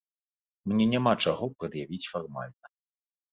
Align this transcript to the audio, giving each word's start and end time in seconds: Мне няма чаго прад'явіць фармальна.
Мне 0.71 0.87
няма 0.93 1.13
чаго 1.25 1.49
прад'явіць 1.59 2.09
фармальна. 2.15 2.65